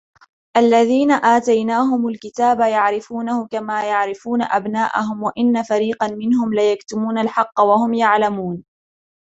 الذين 0.57 1.11
آتيناهم 1.11 2.07
الكتاب 2.07 2.59
يعرفونه 2.59 3.47
كما 3.47 3.87
يعرفون 3.89 4.41
أبناءهم 4.41 5.23
وإن 5.23 5.63
فريقا 5.63 6.07
منهم 6.07 6.53
ليكتمون 6.53 7.17
الحق 7.17 7.59
وهم 7.61 7.93
يعلمون 7.93 8.63